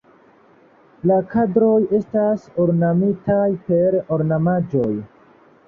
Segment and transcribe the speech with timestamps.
[1.11, 4.91] La kadroj estas ornamitaj per ornamaĵoj.